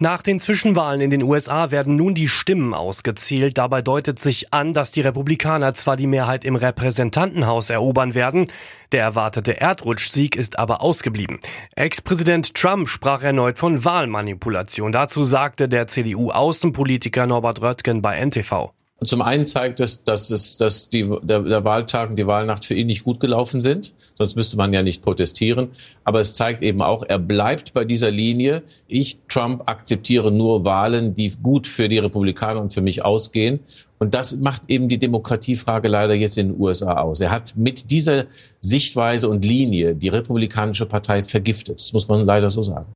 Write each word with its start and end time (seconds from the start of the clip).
Nach 0.00 0.22
den 0.22 0.40
Zwischenwahlen 0.40 1.00
in 1.00 1.10
den 1.10 1.22
USA 1.22 1.70
werden 1.70 1.94
nun 1.94 2.16
die 2.16 2.28
Stimmen 2.28 2.74
ausgezählt. 2.74 3.58
Dabei 3.58 3.80
deutet 3.80 4.18
sich 4.18 4.52
an, 4.52 4.74
dass 4.74 4.90
die 4.90 5.02
Republikaner 5.02 5.72
zwar 5.74 5.96
die 5.96 6.08
Mehrheit 6.08 6.44
im 6.44 6.56
Repräsentantenhaus 6.56 7.70
erobern 7.70 8.12
werden, 8.12 8.46
der 8.90 9.04
erwartete 9.04 9.60
Erdrutschsieg 9.60 10.34
ist 10.34 10.58
aber 10.58 10.80
ausgeblieben. 10.82 11.38
Ex-Präsident 11.76 12.56
Trump 12.56 12.88
sprach 12.88 13.22
erneut 13.22 13.60
von 13.60 13.84
Wahlmanipulation. 13.84 14.90
Dazu 14.90 15.22
sagte 15.22 15.68
der 15.68 15.86
CDU-Außenpolitiker 15.86 17.28
Norbert 17.28 17.62
Röttgen 17.62 18.02
bei 18.02 18.16
NTV. 18.16 18.72
Zum 19.02 19.22
einen 19.22 19.46
zeigt 19.46 19.80
es, 19.80 20.04
dass, 20.04 20.30
es, 20.30 20.56
dass 20.56 20.88
die, 20.88 21.10
der, 21.22 21.40
der 21.40 21.64
Wahltag 21.64 22.10
und 22.10 22.18
die 22.18 22.28
Wahlnacht 22.28 22.64
für 22.64 22.74
ihn 22.74 22.86
nicht 22.86 23.02
gut 23.02 23.18
gelaufen 23.18 23.60
sind. 23.60 23.92
Sonst 24.14 24.36
müsste 24.36 24.56
man 24.56 24.72
ja 24.72 24.82
nicht 24.82 25.02
protestieren. 25.02 25.70
Aber 26.04 26.20
es 26.20 26.32
zeigt 26.34 26.62
eben 26.62 26.80
auch, 26.80 27.02
er 27.02 27.18
bleibt 27.18 27.74
bei 27.74 27.84
dieser 27.84 28.12
Linie. 28.12 28.62
Ich, 28.86 29.18
Trump, 29.28 29.68
akzeptiere 29.68 30.30
nur 30.30 30.64
Wahlen, 30.64 31.14
die 31.14 31.32
gut 31.42 31.66
für 31.66 31.88
die 31.88 31.98
Republikaner 31.98 32.60
und 32.60 32.72
für 32.72 32.82
mich 32.82 33.04
ausgehen. 33.04 33.60
Und 33.98 34.14
das 34.14 34.36
macht 34.36 34.62
eben 34.68 34.88
die 34.88 34.98
Demokratiefrage 34.98 35.88
leider 35.88 36.14
jetzt 36.14 36.38
in 36.38 36.50
den 36.50 36.60
USA 36.60 36.94
aus. 36.94 37.20
Er 37.20 37.30
hat 37.30 37.56
mit 37.56 37.90
dieser 37.90 38.26
Sichtweise 38.60 39.28
und 39.28 39.44
Linie 39.44 39.94
die 39.96 40.08
Republikanische 40.08 40.86
Partei 40.86 41.22
vergiftet. 41.22 41.80
Das 41.80 41.92
muss 41.92 42.06
man 42.06 42.24
leider 42.24 42.48
so 42.48 42.62
sagen. 42.62 42.92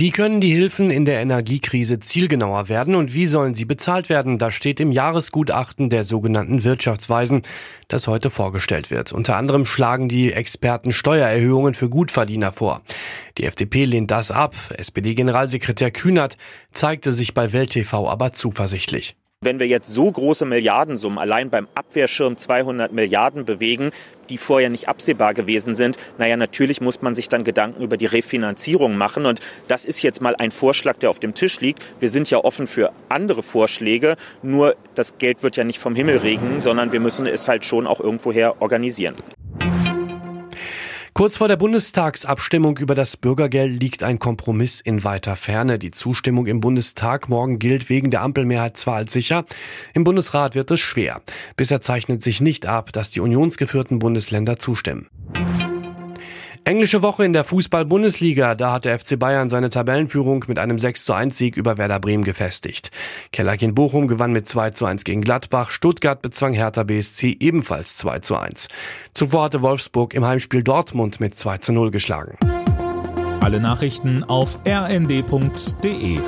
Wie 0.00 0.12
können 0.12 0.40
die 0.40 0.54
Hilfen 0.54 0.90
in 0.90 1.04
der 1.04 1.20
Energiekrise 1.20 2.00
zielgenauer 2.00 2.70
werden 2.70 2.94
und 2.94 3.12
wie 3.12 3.26
sollen 3.26 3.54
sie 3.54 3.66
bezahlt 3.66 4.08
werden? 4.08 4.38
Das 4.38 4.54
steht 4.54 4.80
im 4.80 4.92
Jahresgutachten 4.92 5.90
der 5.90 6.04
sogenannten 6.04 6.64
Wirtschaftsweisen, 6.64 7.42
das 7.88 8.08
heute 8.08 8.30
vorgestellt 8.30 8.90
wird. 8.90 9.12
Unter 9.12 9.36
anderem 9.36 9.66
schlagen 9.66 10.08
die 10.08 10.32
Experten 10.32 10.94
Steuererhöhungen 10.94 11.74
für 11.74 11.90
Gutverdiener 11.90 12.54
vor. 12.54 12.80
Die 13.36 13.44
FDP 13.44 13.84
lehnt 13.84 14.10
das 14.10 14.30
ab. 14.30 14.56
SPD-Generalsekretär 14.74 15.90
Kühnert 15.90 16.38
zeigte 16.72 17.12
sich 17.12 17.34
bei 17.34 17.52
Welt 17.52 17.68
TV 17.68 18.08
aber 18.08 18.32
zuversichtlich. 18.32 19.19
Wenn 19.42 19.58
wir 19.58 19.66
jetzt 19.66 19.88
so 19.88 20.12
große 20.12 20.44
Milliardensummen 20.44 21.18
allein 21.18 21.48
beim 21.48 21.66
Abwehrschirm 21.74 22.36
200 22.36 22.92
Milliarden 22.92 23.46
bewegen, 23.46 23.90
die 24.28 24.36
vorher 24.36 24.68
nicht 24.68 24.86
absehbar 24.86 25.32
gewesen 25.32 25.74
sind, 25.74 25.96
naja, 26.18 26.36
natürlich 26.36 26.82
muss 26.82 27.00
man 27.00 27.14
sich 27.14 27.30
dann 27.30 27.42
Gedanken 27.42 27.82
über 27.82 27.96
die 27.96 28.04
Refinanzierung 28.04 28.98
machen. 28.98 29.24
Und 29.24 29.40
das 29.66 29.86
ist 29.86 30.02
jetzt 30.02 30.20
mal 30.20 30.36
ein 30.36 30.50
Vorschlag, 30.50 30.98
der 30.98 31.08
auf 31.08 31.20
dem 31.20 31.32
Tisch 31.32 31.58
liegt. 31.62 31.82
Wir 32.00 32.10
sind 32.10 32.28
ja 32.30 32.44
offen 32.44 32.66
für 32.66 32.92
andere 33.08 33.42
Vorschläge. 33.42 34.16
Nur 34.42 34.76
das 34.94 35.16
Geld 35.16 35.42
wird 35.42 35.56
ja 35.56 35.64
nicht 35.64 35.78
vom 35.78 35.94
Himmel 35.94 36.18
regnen, 36.18 36.60
sondern 36.60 36.92
wir 36.92 37.00
müssen 37.00 37.26
es 37.26 37.48
halt 37.48 37.64
schon 37.64 37.86
auch 37.86 38.00
irgendwoher 38.00 38.60
organisieren. 38.60 39.14
Kurz 41.20 41.36
vor 41.36 41.48
der 41.48 41.58
Bundestagsabstimmung 41.58 42.78
über 42.78 42.94
das 42.94 43.18
Bürgergeld 43.18 43.78
liegt 43.78 44.02
ein 44.02 44.18
Kompromiss 44.18 44.80
in 44.80 45.04
weiter 45.04 45.36
Ferne. 45.36 45.78
Die 45.78 45.90
Zustimmung 45.90 46.46
im 46.46 46.62
Bundestag 46.62 47.28
morgen 47.28 47.58
gilt 47.58 47.90
wegen 47.90 48.10
der 48.10 48.22
Ampelmehrheit 48.22 48.78
zwar 48.78 48.94
als 48.94 49.12
sicher, 49.12 49.44
im 49.92 50.04
Bundesrat 50.04 50.54
wird 50.54 50.70
es 50.70 50.80
schwer. 50.80 51.20
Bisher 51.56 51.82
zeichnet 51.82 52.22
sich 52.22 52.40
nicht 52.40 52.64
ab, 52.64 52.94
dass 52.94 53.10
die 53.10 53.20
unionsgeführten 53.20 53.98
Bundesländer 53.98 54.58
zustimmen. 54.58 55.08
Englische 56.64 57.02
Woche 57.02 57.24
in 57.24 57.32
der 57.32 57.44
Fußball-Bundesliga. 57.44 58.54
Da 58.54 58.72
hat 58.72 58.84
der 58.84 58.98
FC 58.98 59.18
Bayern 59.18 59.48
seine 59.48 59.70
Tabellenführung 59.70 60.44
mit 60.46 60.58
einem 60.58 60.78
6 60.78 61.04
zu 61.04 61.14
1 61.14 61.36
Sieg 61.36 61.56
über 61.56 61.78
Werder 61.78 61.98
Bremen 61.98 62.22
gefestigt. 62.24 62.90
Kellerkin 63.32 63.74
Bochum 63.74 64.08
gewann 64.08 64.32
mit 64.32 64.46
2 64.46 64.70
zu 64.70 64.84
1 64.86 65.04
gegen 65.04 65.22
Gladbach. 65.22 65.70
Stuttgart 65.70 66.22
bezwang 66.22 66.52
Hertha 66.52 66.82
BSC 66.82 67.36
ebenfalls 67.40 67.96
2 67.96 68.18
zu 68.20 68.36
1. 68.36 68.68
Zuvor 69.14 69.44
hatte 69.44 69.62
Wolfsburg 69.62 70.14
im 70.14 70.24
Heimspiel 70.24 70.62
Dortmund 70.62 71.18
mit 71.18 71.34
2 71.34 71.58
zu 71.58 71.72
0 71.72 71.90
geschlagen. 71.90 72.36
Alle 73.40 73.60
Nachrichten 73.60 74.22
auf 74.24 74.58
rnd.de 74.66 76.18